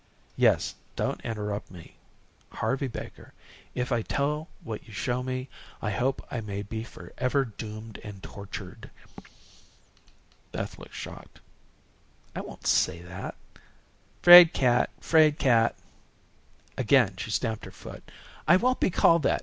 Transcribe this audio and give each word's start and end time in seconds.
"Yes 0.35 0.73
don't 0.95 1.21
interrupt 1.23 1.69
me. 1.69 1.93
'Harvey 2.53 2.87
Baker, 2.87 3.35
if 3.75 3.91
I 3.91 4.01
tell 4.01 4.47
what 4.63 4.87
you 4.87 4.93
show 4.95 5.21
me, 5.21 5.47
I 5.79 5.91
hope 5.91 6.25
I 6.31 6.41
may 6.41 6.63
be 6.63 6.83
forever 6.83 7.45
doomed 7.45 7.99
and 8.03 8.23
tortured.'" 8.23 8.89
Beth 10.51 10.79
looked 10.79 10.95
shocked. 10.95 11.39
"I 12.35 12.41
won't 12.41 12.65
say 12.65 13.03
that." 13.03 13.35
"'Fraid 14.23 14.53
cat. 14.53 14.89
'Fraid 14.99 15.37
cat." 15.37 15.75
Again 16.79 17.15
she 17.17 17.29
stamped 17.29 17.65
her 17.65 17.69
foot. 17.71 18.01
"I 18.47 18.55
won't 18.55 18.79
be 18.79 18.89
called 18.89 19.21
that. 19.21 19.39